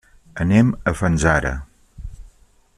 Anem 0.45 0.71
a 0.91 0.95
Fanzara. 1.01 1.53